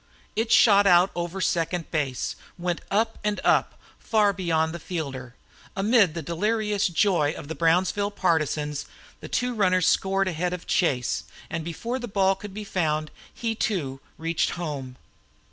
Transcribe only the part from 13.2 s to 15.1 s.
he too reached home.